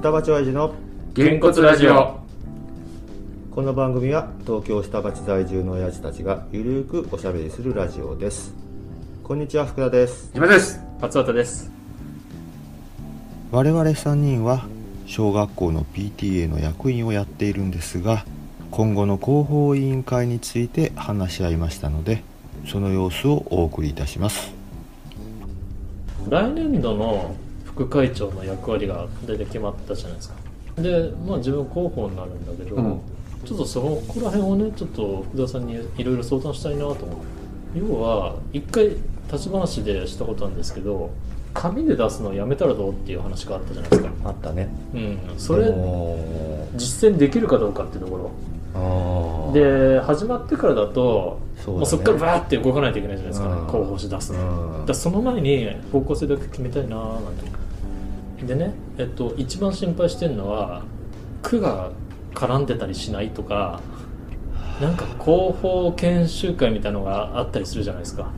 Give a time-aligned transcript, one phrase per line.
[0.00, 0.74] 下町親父の
[1.12, 2.20] げんこつラジオ。
[3.50, 8.54] この番組は東京下町在住の親父たちがゆるーくおしゃべりするラジオです。
[9.24, 10.30] こんにちは福田です。
[10.36, 10.80] 今です。
[11.00, 11.72] 勝畑です。
[13.50, 14.66] 我々3人は
[15.06, 18.24] 小学校の PTA の役員をやっているんですが
[18.70, 22.22] 今後の広報委員会について話し合いましたので
[22.68, 24.54] その様子をお送りいたします。
[26.28, 27.34] 来年度の
[27.78, 30.34] 副会長の役割が出て決まったじゃないですか。
[30.82, 33.00] でまあ自分広報になるんだけど、うん。
[33.44, 36.98] ちょっとそこら辺をねちょっと福田さんにいろいろ相談したいなと思う。
[37.76, 38.88] 要は一回
[39.30, 41.10] 立ち話でしたことなんですけど
[41.54, 44.10] 紙で出すのをやめたらどうっていう話があったじゃないですか。
[44.24, 44.68] あったね。
[44.94, 45.18] うん。
[45.36, 45.72] それ
[46.76, 48.30] 実践できるかどうかっていうところ。
[49.52, 51.86] で始まってからだとそうだね。
[51.86, 53.66] そこからバーって動かないといけないじゃないですか、うん。
[53.66, 54.86] 広報誌出すの、うん。
[54.86, 57.57] だその前に方向性だけ決めたいなーなんて
[58.46, 60.82] でね、えっと、一番心配してるのは
[61.42, 61.90] 区が
[62.34, 63.80] 絡んでたりしないとか
[64.80, 68.30] なんか広報研修会みたいなのがあったりするじゃないですか。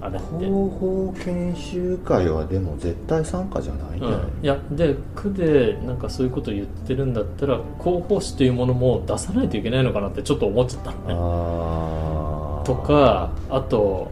[0.00, 11.14] あれって、広報研修会はでも絶対参加じゃないんじゃない、うん、いやで区でなんかそういうことを言ってるんだったら広報誌というものも出さないといけないのかなってちょっと思っちゃったのね。
[11.16, 14.10] ああとかあと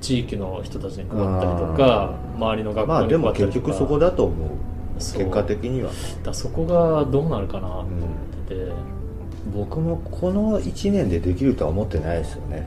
[0.00, 3.72] 地域の人たちに配ったりとか周りの学まあ校にでも結配ったりとか。
[3.72, 4.48] 局そこだと思う
[5.02, 5.90] 結果的には、
[6.22, 7.88] だそこがどうなるかなとう思っ
[8.48, 8.72] てて、ん、
[9.54, 12.66] 僕もこの1年でできるとは思ってないですよね。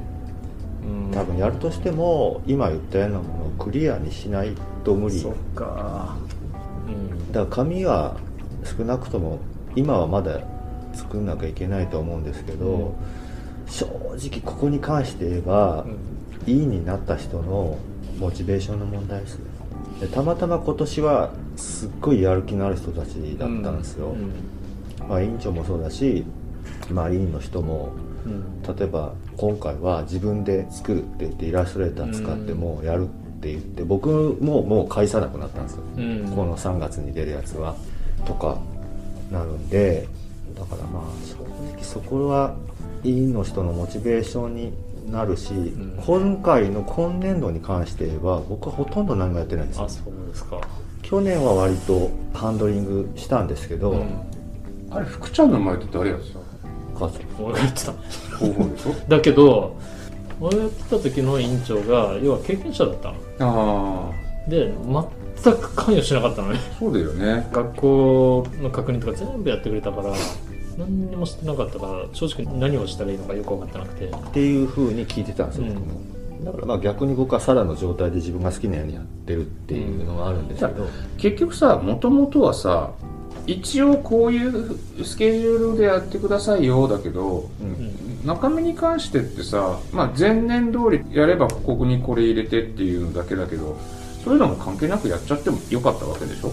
[0.86, 1.12] うん。
[1.12, 5.20] 多分やるとしても今言ったようなものをクリアにしないと無理。
[5.20, 6.16] そっか。
[6.88, 7.32] うん。
[7.32, 8.18] だから紙は
[8.64, 9.40] 少なくとも
[9.76, 10.42] 今はまだ
[10.94, 13.72] 作んなきゃいけないと思うんですけど、うん。
[13.72, 15.98] 正直ここに関して言えば、うん。
[16.48, 17.78] 委員になった人の
[18.20, 19.46] モチベーションの問題ですね。
[20.00, 25.08] でたまたま今年はすっごいやる気のある人たちだったんですよ、うん。
[25.08, 26.26] まあ、委員長もそうだし、
[26.92, 27.92] まあ、委員の人も
[28.26, 28.62] うん。
[28.64, 33.08] 例えば今回は自分で作るって言ってイラストレーター使ってもうやるっ
[33.40, 36.34] て言って僕ももう返さなくなったんですよ、うん。
[36.36, 37.76] この3月に出るやつは。
[38.26, 38.58] とか
[39.32, 40.08] なるんで
[40.58, 41.36] だからまあ正
[41.74, 42.56] 直そこは
[43.04, 44.74] 委員の人のモチベーションに
[45.12, 46.02] なるし、ん。
[46.04, 49.84] 今回の今年度に関して言えば僕はほとんど何もやってないんですよ。
[49.84, 50.60] あそうですか
[51.06, 54.22] 去年は割とハンドリングしたんですけど、うん。
[54.90, 56.40] あれ福ちゃんの前って誰やってた？
[56.98, 57.22] 母さん。
[57.44, 57.94] 俺が言ってた。
[58.38, 59.76] 広報でしょだけど
[60.42, 64.10] 俺がやってた時の委員長が要は経験者だったの。
[64.10, 64.12] あ
[64.48, 64.50] あ。
[64.50, 64.74] で
[65.44, 66.60] 全く関与しなかったのね。
[66.80, 67.48] そうだよね。
[67.52, 70.12] 学校の確認とか全部やってくれたから
[70.78, 74.08] 何にもしてなかったから正直何をしたらいいのかよく分かってなくて。
[74.08, 75.74] っていう風に聞いてたんですよ、うん。
[75.76, 76.00] 僕も
[76.46, 82.92] だからまあ逆に僕はサラの状態で自分が好きなようにやってるっていうのがあるんですけど、結局さもともとはさ
[83.48, 88.26] 一応こういうスケジュールでやってくださいよだけどうん。
[88.26, 93.78] 中身に関してってさ、まあ、前年通りやればここにこれ入れてっていうのだけだけど
[94.24, 96.50] そういうのも関係なくやっちゃってもよかったわけでしょ、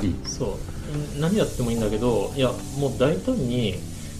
[0.00, 0.48] いいそう。
[0.50, 3.74] うん何やってもいいんだけどいやもう大胆に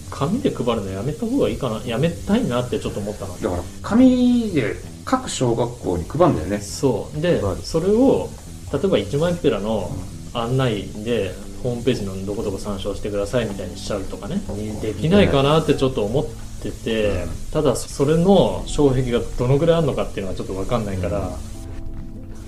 [0.09, 3.39] 紙で配るのやめた方がいいかなやめたいなってちょっと思ったの。
[3.39, 4.75] だから紙で
[5.09, 6.59] 各小学校に配るんだよね。
[6.59, 7.21] そう。
[7.21, 8.29] でそれを
[8.71, 9.89] 例えば一万円ペラの
[10.35, 11.33] 案内で
[11.63, 14.39] ホームページのどこどこ参照してくださいみたいにしちゃうとかね。
[14.81, 16.25] できないかなってちょっと思っ
[16.61, 21.35] ててただそれの障壁がどのぐらいあるのかっていうのはちょっと分かんないから、だか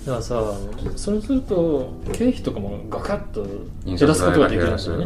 [0.05, 0.53] らさ
[0.95, 3.43] それすると経費とかもガカッと
[3.85, 5.05] 減らすことができるんですよね、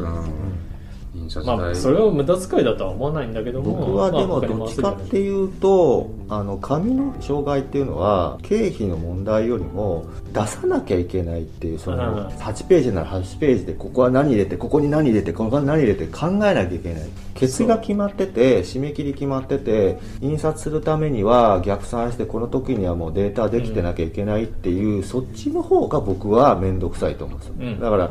[1.16, 1.58] 印刷代。
[1.58, 11.98] まあそれは無駄遣いだとは思わないんだけども僕はでもどっちかっていうとあの紙の障害っていうのは経費の問題よりも出さなきゃいけないっていうそうん。
[11.98, 17.04] の8ページなら8ページでここは何入れてここに何入れてここに何入れて考えなきゃいけない
[17.36, 27.80] ケツが決まってて締め切り決まってて印刷するためには逆算してこの時にはもうデータできてなきゃいけないっていう、そっちの方が僕は面倒くさいと思うんですよ、うん。
[27.80, 28.06] だから、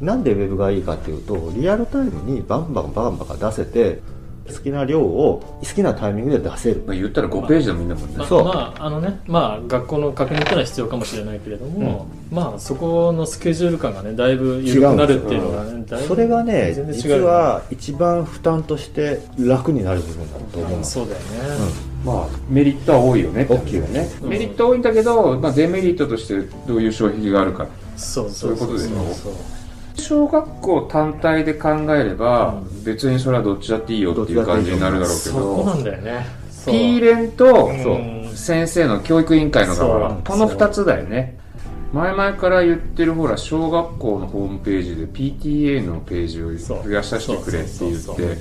[0.00, 0.06] うん。
[0.06, 4.00] なんでウェブがいいかっていうとリアルタイムにバンバンバンバン出せて
[4.52, 6.84] 好きな量を好きなタイミングで出せる。
[6.86, 8.44] まあ、言ったら5ページでもいいんだもんね、まあそう。
[8.44, 21.26] まああのねまあ学校の確認っていうのは必要かもしれないけれども、まあそこのスケジュール感がねだいぶ緩くなるっていうのがねそれがね実は一番負担として楽になる部分だと思ううんそうだよね、
[22.04, 23.46] まあメリットは多いよね。
[23.48, 24.08] 大きいよね。
[24.22, 24.28] うん。
[24.28, 27.66] メリット多いんだけど、まあ、デメリットとしてどういう障壁があるか。
[27.96, 29.32] そうそういうことでしょそう
[29.96, 36.26] 小学校単体で考えれば、うん別にそれはどっちだっていいよっていう感じになるだろうけそこなどんだよね。
[36.50, 36.74] そう。
[36.74, 38.24] P 連とうん。
[38.34, 41.38] 先生の教育委員会の側この2つだよね。
[41.92, 46.52] 前々から言ってるほら小学校のホームページで PTA のページを
[46.82, 48.36] 増やさせてくれって言って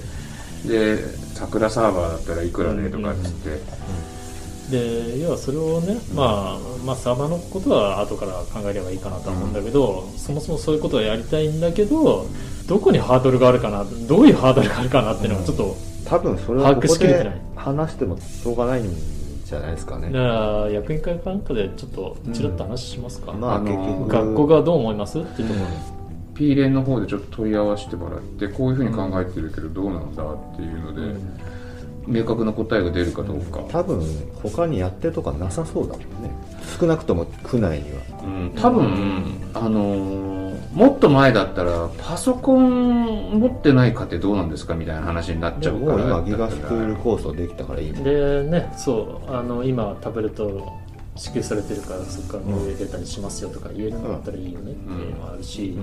[0.68, 0.98] で
[1.36, 3.60] 桜サーバーだったらいくらでとかっつって、
[4.72, 12.26] で要はそれをね、まあ、まあサーバーのことは後から考えればいいかなとは思うんだけど、そもそもそういうことをやりたいんだけど
[12.68, 15.76] どこにハードルがあるかなどういうハードルがあるかなっていうのがちょっと、
[16.06, 17.42] 多分それはこ把握こでしきれてない。
[17.56, 18.90] 話してもしょうがないん
[19.46, 20.08] じゃないですかね。
[20.08, 24.08] だから役員会かなんかでちょっとちらっと話しますか、まああ局。
[24.08, 25.72] 学校がどう思いますっていうところで、
[26.36, 31.20] P 連の方でちょっと問い合わせてもらってこういうふうに考えてるけどどうなんだっていうので、
[32.08, 34.02] 明確な答えが出るかどうか、多分
[34.42, 36.32] 他にやってるとかなさそうだもんね。
[36.80, 37.98] 少なくとも区内には。
[38.24, 40.33] うん、多分、あのー
[40.74, 49.32] もっと前だったらパソコン持ってない家庭どうなんですかみたいな話になっちでゃうからももう今ギガスクール構想できたからいいねでねそう。
[49.34, 50.74] あの今タブレット
[51.16, 55.78] 支給されてるからそこからメール入れたりしますよとか言えるんだったらいいよねっていうのがあるし、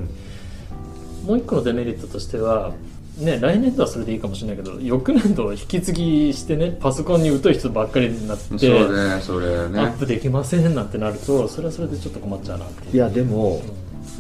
[1.25, 2.72] もう一個のデメリットとしては
[3.19, 13.60] ね、来年度はそれでいいかもしれないけど翌年度引き継ぎしてねパソコンに疎い人ばっかりになってそうねそれアねップできませんなんてなるとそれはそれでちょっと困っちゃうなっていやでも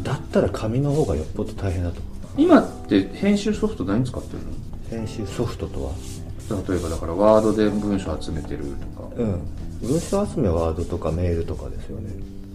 [0.02, 4.44] だったら紙の方がよっぽど大変だと思今って編集ソフト何使ってるう
[4.90, 5.92] 編集ソフトとは。
[6.48, 8.64] の例えばだからワードで文章集めてる
[8.96, 9.08] とか。
[9.16, 9.40] うん。
[9.82, 12.10] 文章集めはワードとかメールとかですよね。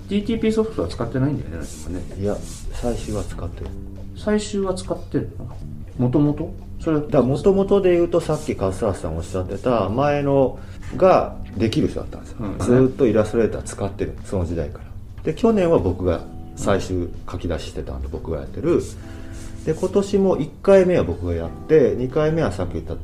[0.09, 2.21] TTP ソフトは使ってないんだよね何もね。
[2.21, 2.35] いや
[2.73, 3.69] 最終は使ってる。
[4.17, 5.55] 最終は使ってるの？
[5.97, 10.59] もともとそれはだから元々で言うとさっき勝橋さんおっしゃってた前の
[10.97, 12.59] ができる人だったんですよ、うん。
[12.59, 14.85] ずーっとイラストレーター使ってるその時代から。
[15.23, 16.21] で去年は僕が
[16.55, 18.81] 最終書き出ししてたんで僕がやってる。
[19.65, 22.97] で今年も1回目は僕がやって2回目はさっき言ったう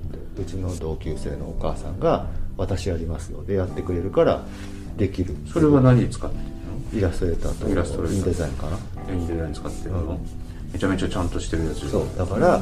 [0.45, 4.43] ちの同級生のお母さんが私やりますよでやってくれるから
[4.97, 5.35] できる。
[5.51, 6.99] それは何に使ってるの？
[6.99, 8.17] イラストレーターとイラストレーター。
[8.17, 8.77] インデザインかな。
[9.09, 10.19] エンデザイン使ってるの、うん。
[10.71, 12.07] めちゃめちゃちゃんとしてるやつそう。
[12.17, 12.61] だから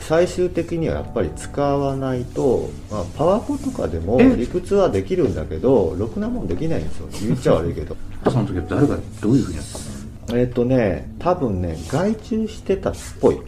[0.00, 4.36] 最終的にはやっぱり使わないと、まあ、パワポとかでもえ？
[4.36, 7.08] 理屈はできるんだけどろくなもんできないんですよ。
[7.26, 7.96] 言っちゃ悪いけど。
[8.24, 9.93] その時は誰がどういうふうにやってた
[10.32, 13.40] えっとね多分ね外注してたっぽい。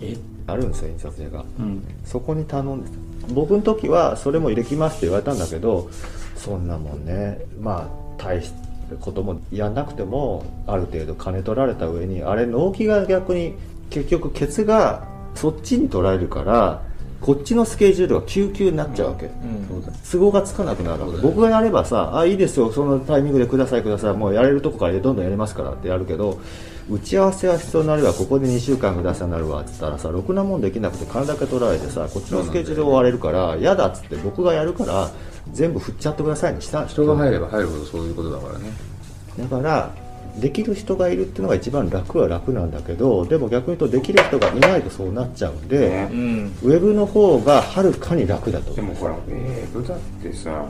[0.00, 0.16] え？
[0.46, 1.44] あるんですよ印刷屋が。
[1.58, 1.82] うん。
[2.04, 3.34] そこに頼んでた。
[3.34, 5.90] 僕の時はそれも入れきますって言われたんだけど
[6.36, 7.38] そんなもんね。
[7.60, 8.52] まあ大し
[8.90, 13.54] たこともやんなくてもある程度金取られた上にあれ納期が逆に
[13.90, 16.82] 結局ケツがそっちに取られるから
[17.20, 19.28] こっちのスケジュールが救急になっちゃうわけ、
[20.10, 21.20] 都合がつかなくなるわけ。
[21.20, 22.70] 僕がやればさあいいですよ。
[22.72, 24.16] そのタイミングでくださいください。
[24.16, 26.38] もうやれるとこからどんどんやりますからってやるけど
[26.90, 35.10] 打ち合わせは必要になるわここで2週間くださいになるわって言ったらさろくなもんできなくて金だけ取られてさこっちのスケジュール追われるから嫌だっつって僕がやるから
[35.52, 38.70] 全部振っちゃってくださいにした人が入れば入るほどそういうことだからね。
[39.38, 39.90] だから
[40.40, 46.08] できる人がいるっていうのが一番楽は楽なんだけどでも逆に言うとできる人がいないとそうなっちゃうんで、ね。
[46.10, 46.58] うん。
[46.62, 48.74] ウェブの方がはるかに楽だと。
[48.74, 50.66] でもほらウェブだってさ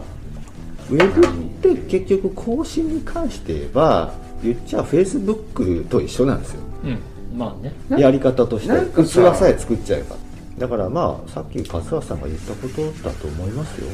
[0.91, 6.61] ウェブって結局更新に関して言えば言っちゃフェイスブックと一緒なんですよ。
[6.85, 7.39] うん。
[7.39, 7.73] まあね。
[7.89, 9.03] なやり方として。
[9.03, 10.17] 器さえ作っちゃえば。
[10.59, 13.89] だからまあさっき勝橋さんが言ったことだと思いますよ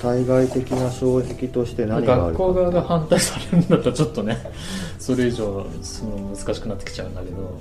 [0.00, 2.26] 対外的な障壁として何があるか。
[2.28, 4.38] 学校側が反対されるんだったらちょっとね
[4.98, 7.58] それ以上その難しくなってきちゃうんだけど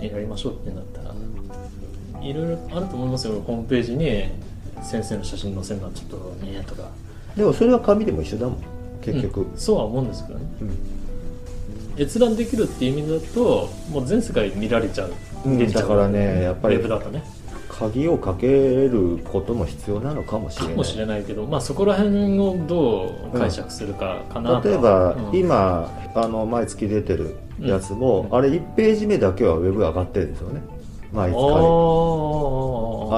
[0.00, 1.14] やりましょうってなったら
[2.22, 3.40] いろいろあると思いますよ。
[3.46, 4.24] ホームページに
[4.82, 6.88] 先生の写真載せるのはちょっとねとか。
[7.36, 8.56] でもそれは紙でも一緒だもん。
[9.02, 9.46] 結局、うん。
[9.56, 10.46] そうは思うんですけどね。
[10.62, 10.70] うん。
[11.96, 15.12] 閲覧できるっていう意味だともう全世界見られちゃう、
[15.46, 17.22] うんだからねやっぱりウェブだとね
[17.78, 20.74] 鍵をかけることも必要なのかもしれない。
[20.74, 25.36] かもしれないけど、まあ、そこら辺をどう解釈するかかなとは例えば、うん。
[25.36, 28.36] 今あの毎月出てるやつも、うん。
[28.36, 30.60] あれ1ページ目だけはウェブ上がってるんですよね。
[31.12, 31.40] 毎月あ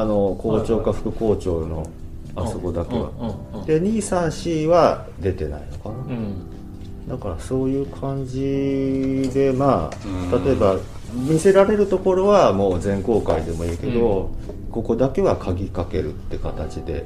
[0.04, 1.86] の校長かはい副校長の
[2.34, 7.08] あそこだけは、うんうんうんで234は出てないのかな、うん。
[7.08, 10.40] だからそういう感じでまうん。
[10.40, 10.76] あ例えば
[11.12, 14.30] 見せられるところはもう全公開でもいいけど、
[14.70, 17.04] ここだけは鍵かけるって形で。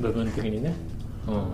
[0.00, 0.74] 部分的にね、
[1.28, 1.44] うん、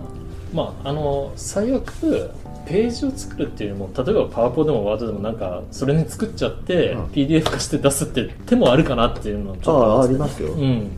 [0.53, 2.31] まああの最悪
[2.65, 7.05] ページを作るっていうよりも例えばパワポでもワードでもなんかそれに作っちゃって、うん。
[7.05, 10.97] PDF 化して出すって手もあるかなっていうのはちょっとあああ思いりますよ、うん、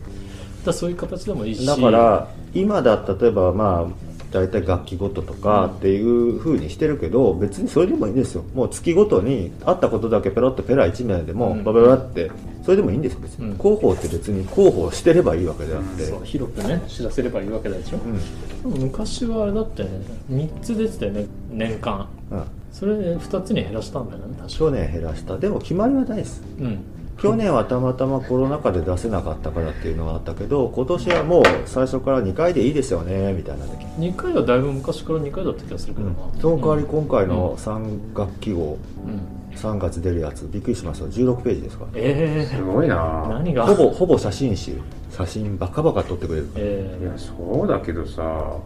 [0.64, 1.66] だそういう形でもいいし。
[1.66, 8.44] だから今だ例えばまあ大体楽器ごととかっていう風にしてるけど別にそれでもいいんですよ。
[8.52, 11.62] もう月ごとにあったことだけペロッとペラ1枚でもうん。
[11.62, 12.32] バババって
[12.64, 13.58] それでもいいんですよ別に、うん。
[13.58, 17.94] 広報って別に広報してればいいわけであって、そう広くね知らせればいいわけでし。
[17.94, 18.72] ょ、うん。
[18.72, 19.90] でも昔はあれだってね
[20.28, 22.08] 3つ出てたよね年間。
[22.32, 24.58] うん、それで2つに減らしたんだよね確か。
[24.58, 25.38] 去年減らした。
[25.38, 26.42] でも決まりはないです。
[26.58, 39.20] うん去年はたまたまコロナ禍で出せなかったからっていうのがあったけど今年はもう最初から2回でいいですよねみたいな時、2回はだいぶ昔から2回だった気がするけどな、その代わり今回の3学期号うん。
[39.54, 41.86] 3月出るやつびっくりしますよ16ページですか。
[41.94, 43.24] えすごいえな。
[43.28, 43.64] 何が？
[43.64, 44.72] ほぼほぼ写真集。
[45.12, 46.64] 写真バカバカ撮ってくれるから。
[46.66, 48.56] えいやそうだけどさ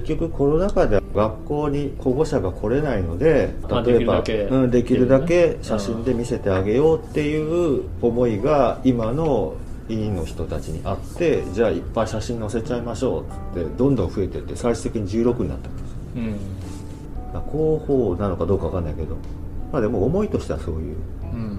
[0.00, 5.56] 結局コロナ禍で学校に保護者が来れないのでまあ例えばできるだけうん、できるだけね。
[5.62, 9.54] 写真で見せてあげようっていう思いが今の
[9.88, 13.20] 委員の人たちにあってじゃあいっぱい写真載せちゃいましょ
[13.54, 15.84] うってどんどん増えてって最終的に16になったんです
[16.16, 16.30] えうん。
[17.34, 19.16] まあ広報なのかどうかわかんないけど
[19.72, 20.96] まあでも思いとしてはそういう。
[21.32, 21.58] うん。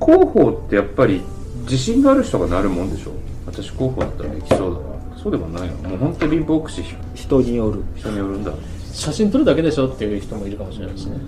[0.00, 1.22] 広報ってやっぱり
[1.62, 3.12] 自信がある人がなるもんでしょ？
[3.46, 6.82] 私広報だったらできそうだわそうでもないのもう本当に貧乏くし
[7.14, 7.82] 人による。
[7.96, 8.52] 人によるんだ。
[8.92, 11.18] 写真撮るだけでしょっていう人もいるかもしれないしね。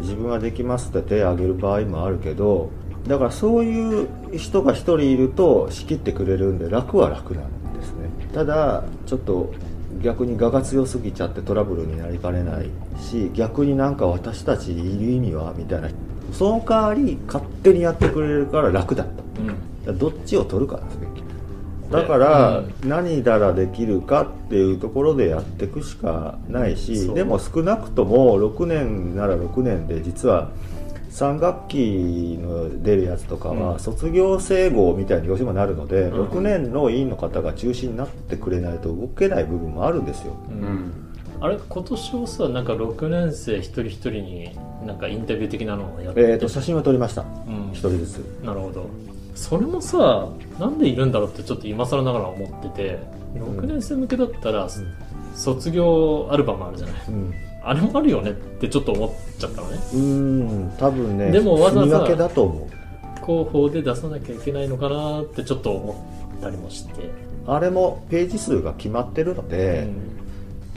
[0.00, 2.70] 自分はできますって手を挙げる場合もあるけど
[3.08, 4.08] だからそういう
[4.38, 7.44] 人が一人いると仕切ってくれるんで楽は楽なん
[7.74, 8.08] ですね。
[8.32, 9.52] ただちょっと
[10.02, 12.70] 逆に我が強すぎちゃってトラブルになりかねない
[13.00, 15.88] し逆になんか私たちいる意味はみたいな。
[16.32, 19.12] その代わり勝手にやってくれるから楽だった。
[19.40, 19.84] うん。
[19.86, 21.07] だどっちを取るかですね
[21.90, 30.50] だから何ならできるかっていうところでやっていくしかないしでも少なくとも6年なら6年で実は
[31.10, 33.60] 3学期の出るやつとかうん。
[33.60, 36.28] は卒業生号みたいにどうしてもなるのでうん。
[36.28, 40.34] 6年の委員の方が中心になってくれないと動けない部分もあるんですよ。
[40.48, 41.07] ううんん
[41.40, 46.20] あれ今年はさなんか6年生一人一人になんかインタビュー的なのをやって。
[46.20, 47.22] えーと写真は撮りました。
[47.22, 47.70] うん。
[47.70, 48.16] 1人ずつ。
[48.44, 48.86] なるほど。
[49.34, 50.28] それもさ
[50.58, 52.98] なんでいるんだろうってちょっと今更ながら思ってて。
[53.34, 54.66] 6年生向けだったら、
[55.34, 56.96] 卒業アルバムあるじゃない。
[57.08, 57.34] うん。
[57.62, 59.76] あれもあるよねってちょっと思っちゃったのね。
[59.92, 62.68] うーん多分ねでもわざわざだと思う。
[63.26, 66.06] 広報で出さなきゃいけないのかなってちょっと思
[66.38, 67.10] ったりもして、
[67.46, 70.17] あれもページ数が決まってるのうで、ん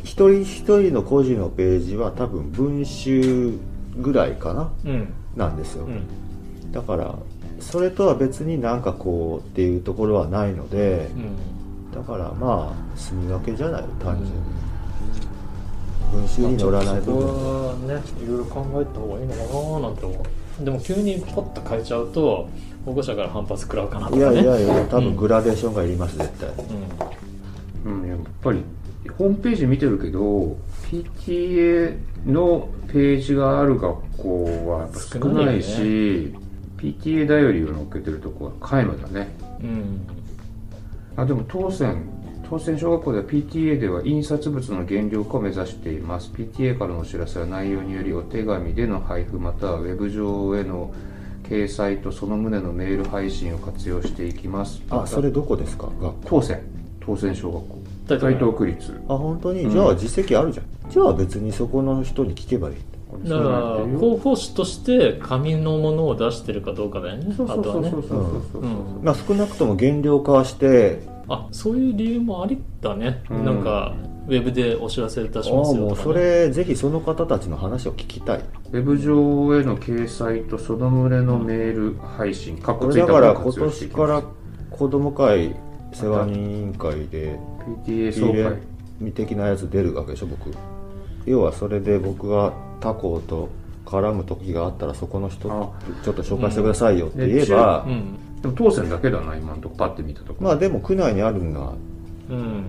[0.03, 3.53] 一人一人の個人のページは多分文集
[3.97, 5.13] ぐらいかなうん。
[5.35, 6.71] なんですよ、うん。
[6.71, 7.15] だから
[7.59, 11.91] それとは別になんかこうっていうところはないのでうん。
[11.93, 14.33] だからまあ住み分けじゃない単純に。
[16.11, 20.25] 文集に乗らない部そ分こはねいろいろ考えた方がいいのかななんて思
[20.59, 20.65] う。
[20.65, 22.49] でも急にポッと変えちゃうと
[22.85, 24.21] 保護者から反発食らうかなとかね。
[24.21, 25.03] いやいやいや多うん。
[25.05, 26.49] 分グラデーションがいります絶対。
[27.85, 28.01] うん。
[28.01, 28.63] うん、やっぱり
[29.17, 30.57] ホームページ見てるけど
[30.89, 36.33] PTA のページがある学校は少ないし
[36.77, 39.29] PTA だよりを載っけてるとこは皆無だね。
[39.61, 40.07] うん。
[41.15, 42.03] あでも当選。
[42.49, 46.29] 当選小学校では PTA では印刷物の減量化を目指しています。
[46.33, 50.93] PTA からのお知らせは内容によりお手紙での配布またはウェブ上への
[51.43, 54.81] 掲載とその旨のメール配信を活用していきます。
[54.89, 55.85] あそれどこですか？
[56.01, 56.15] 学校。
[56.25, 56.61] 当選。
[56.99, 57.80] 当選小学校
[58.17, 59.71] 大東大東区立あ本当に、うん。
[59.71, 60.65] じゃあ実績あるじゃん。
[60.89, 62.75] じゃあ別にそこの人に聞けばいい。
[63.27, 67.33] だから広報誌として紙のものを出してるかどうかだよね。
[67.35, 68.43] そうそうあとはねそうそうそう。
[68.53, 69.03] そううん。
[69.03, 71.01] まあ少なくとも減量化して。
[71.27, 73.45] あそういう理由もありだね、うん。
[73.45, 73.93] なんか
[74.27, 78.39] ウェブでお知らせ出ああしますよとか、ね、もうそれぜひその方たちの話を聞きたい。
[78.39, 79.13] ウェブ上
[79.59, 84.23] への掲載とその旨のメール配信、かっこれだから今年から
[84.69, 85.55] 子ども会
[85.93, 87.39] 世話人委員会です
[87.85, 88.57] PTA 総会。
[88.99, 90.51] 見的なやつ出るわけでしょ僕。
[91.25, 93.49] 要はそれで僕が他校と
[93.85, 95.69] 絡む時があったらそこの人あ。
[96.03, 98.41] ちょっと紹介してくださいよって言えうんば、うん。
[98.41, 101.73] でも当選だけだな今のとこパッて見たとこまあでも区内にあるのが
[102.29, 102.63] うん。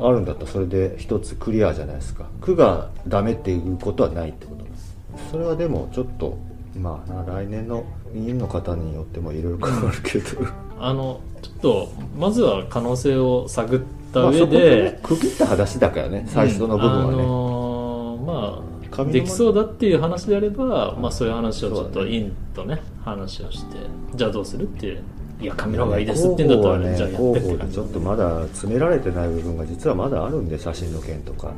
[0.00, 2.26] あるんだったらそれで一つクリアじゃないですか。
[2.40, 4.96] 区がダメっていうことはないってことです。
[5.30, 6.36] それはでもちょっと
[6.76, 7.84] まあな来年の
[8.14, 10.46] 委員の方によってもいろいろ変わるけど。
[10.80, 11.20] あの
[11.58, 13.80] っとまずは可能性を探っ
[14.12, 23.76] たまあ上で、でね、区切った話だからね最初の部分はね、あのーまあできそうだっていう話であれば、まあ、そういう話をちょっとインとね話をして
[24.14, 25.02] じゃあどうするっていう。
[25.40, 31.52] いや紙の方がいいですって言うんだったら、ねじゃあやって広って感じ報でちょっとまだ詰められてない部分が実はまだあるんで写真の件とか。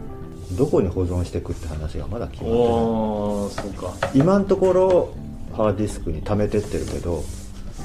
[0.56, 2.68] どこに保存していくって話がまだ決まってない。
[2.68, 3.94] おおそうか。
[4.14, 5.14] 今のところ
[5.56, 7.22] ハードディスクに貯めてってるけど。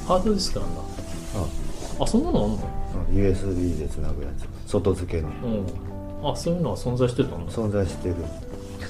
[0.07, 0.81] ハードディスクなんだ。
[1.35, 1.64] あ
[2.05, 2.59] そんなのあんの？
[3.09, 4.71] うん USB でつなぐやつ。
[4.71, 5.29] 外付けの。
[5.29, 6.29] うん。
[6.31, 7.51] あそういうのは存在してたんだ。
[7.51, 8.15] 存在してる。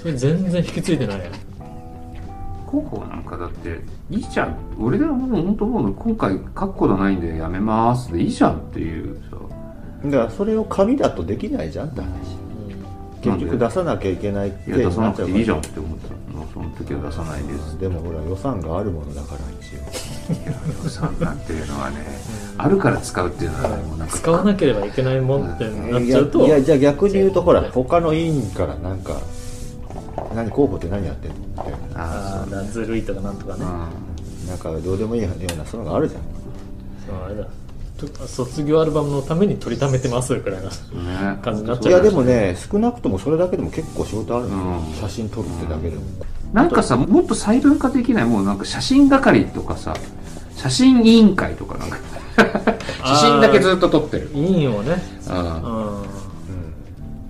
[0.01, 1.31] それ全然引き継いでないやん。
[2.71, 4.57] 広報なんかだっていいじゃん。
[4.79, 5.93] 俺でももう本当思うの。
[5.93, 8.11] 今回確固がないんでやめます。
[8.11, 9.21] でいいじゃんっていう。
[9.29, 9.37] さ
[10.05, 12.09] だからそれを紙だとできないじゃんって話。
[13.21, 16.13] 結局出さなきゃいけないっていや出さなくていいじゃんっんて思ってた
[16.53, 17.79] その時は出さないです。
[17.79, 19.79] でもほら予算があるものだから一応
[20.29, 20.53] いや
[20.83, 21.97] 予算なんていうのはね
[22.57, 29.19] あるから使うっていうのはねもうなんか使わなければいけないもんってなっいやちゃうといやじゃあ逆に言うとほら他の委員からなんか
[30.33, 31.77] 何候補って何やってんのみたいな。
[31.95, 33.89] あああずるいとかなんとかね、あ
[34.47, 36.21] なんかどうでもいいようなそういうのがあるじゃん。
[37.07, 37.47] そうあれだ。
[37.97, 45.09] と卒業アルバムのために取りためてますくらいな感じになっちゃういやでもね少なくともそれだけでも結構仕事あるんですよ、うん。
[45.09, 46.01] 写真撮るってだけでも、
[46.55, 49.93] なんかさもっと細分化できないもうなんか写真係とかさ
[50.55, 51.97] 写真委員会とかなんか。
[53.05, 54.29] 写真だけずっと撮ってる。
[54.33, 54.95] 委員をね。
[55.29, 55.35] うん。
[55.35, 56.07] うん。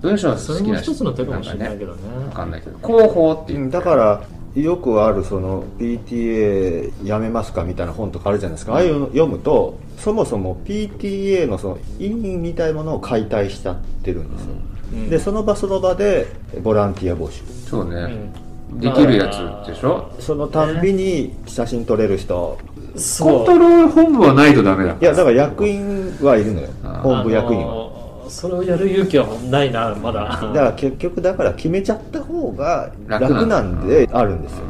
[0.00, 2.26] 文章はそれも一つの手かもしれないけどね。
[2.26, 3.62] わかんないけど広報っていう。
[3.62, 14.52] うんだからよくあるその PTA やめますかみたいな本とかあるじゃないですか、ああいうの読むとそもそも PTA のその委員みたいなものを解体しちゃってるんですよ、
[14.94, 15.10] うん。
[15.10, 16.28] でその場その場で
[16.62, 17.42] ボランティア募集。
[17.68, 20.10] そうね、うんできるやつでしょ？
[20.18, 22.58] そのたんびに写真撮れる人。
[22.58, 26.68] コンそうトロール本部はないとダメだいやだから役員はいるのよ。
[27.02, 27.96] 本部役員は、あのー
[28.28, 30.24] それをやる勇気はないなまだ。
[30.24, 34.64] だから結局だから決めちゃった方が楽楽なんであるんですよ、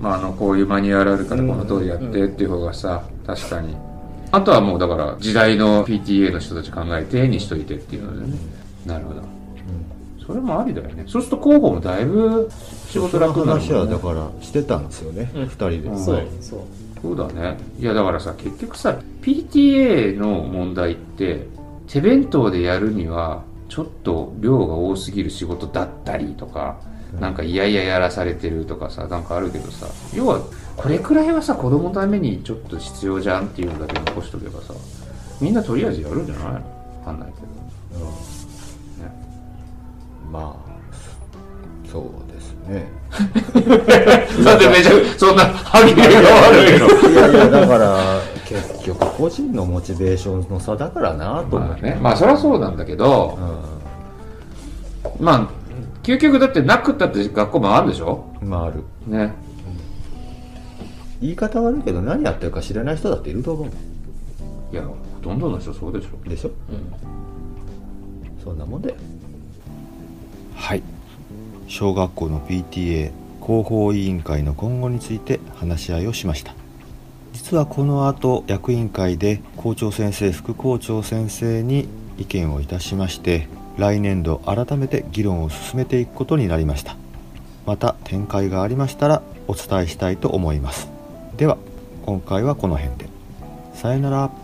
[0.00, 3.76] まあ、あのこういうマニュアルあるからこの通りやってっていう方がさ、確かに。
[4.32, 8.38] あとはもうだから時代の PTA の人たち考えてにしといてっていうのでね。
[8.86, 9.22] なるほど。
[10.26, 11.04] それもありだよね。
[11.06, 12.50] そうすると広報もだいぶ
[12.94, 15.46] 仕事楽になるその話はだからしてたんですよね、うん。
[15.46, 16.04] 二人で、うん。
[16.04, 16.26] そう。
[16.40, 16.60] そう
[17.02, 17.58] そうだね。
[17.78, 21.46] いやだからさ結局さ PTA の問題って
[21.86, 26.78] 手弁当でやるにはちょっと量が多すぎる仕事だったりとか、
[27.20, 30.40] なんかいやいややらされてるとかさなんかあるけどさ要は
[30.76, 34.72] これくらいはさ子供のためにちょっと必要じゃんっていうのだけ残しとけばさ
[35.40, 36.52] みんなとりあえずやるんじゃないの？
[36.54, 36.60] わ
[37.04, 37.40] かんないけ
[37.98, 38.12] ど、ね、
[40.32, 42.04] まあそう
[42.44, 42.86] ですね。
[44.44, 47.10] なんでめちゃそんな歯切れが悪いの？
[47.10, 47.98] いやいやだから
[48.46, 51.98] 結局個人のモチベーションの差だからなと思って、まあね。
[52.02, 53.38] まあそりゃそうなんだけど、
[55.20, 55.48] まあ
[56.02, 58.24] 究極だってなくったって学校もあるでしょ？
[58.42, 58.82] うんまあある。
[59.06, 59.32] ね。
[61.20, 63.68] 言い方悪いけど何やってるか知らない人だっていると思う。
[64.72, 66.28] いやほとんどの人そうでしょ。
[66.28, 66.50] でしょ？
[68.42, 68.94] そんなもんで
[70.54, 70.82] はい
[71.68, 73.12] 小学校の PTA
[73.44, 76.54] 広報委員会の今後について話し合いをしました。
[77.32, 86.96] 実はこの後役員会で校長先生副校長先生に意見をいたしまして来年度改めて議論を進めていくことになりました。
[87.66, 90.88] また展開がありましたらお伝えしたいと思います。
[91.36, 91.58] では
[92.06, 93.08] 今回はこの辺で。
[93.74, 94.43] さよなら。